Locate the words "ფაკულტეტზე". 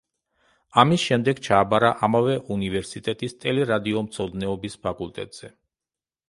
4.89-5.53